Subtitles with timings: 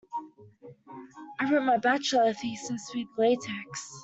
[1.39, 3.99] I wrote my bachelor thesis with latex.